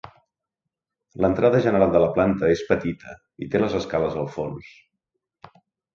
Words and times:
L'entrada 1.25 1.59
general 1.67 1.93
de 1.95 2.01
la 2.03 2.09
planta 2.17 2.49
és 2.55 2.65
petita 2.71 3.15
i 3.47 3.51
té 3.53 3.61
les 3.65 3.79
escales 3.81 4.19
al 4.23 4.29
fons. 4.39 4.71